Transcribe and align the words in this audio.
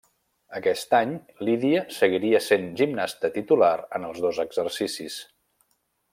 Aquest 0.59 0.95
any 0.99 1.11
Lidia 1.49 1.83
seguiria 1.97 2.41
sent 2.47 2.65
gimnasta 2.81 3.31
titular 3.37 3.73
en 4.01 4.09
els 4.09 4.23
dos 4.27 4.41
exercicis. 4.47 5.21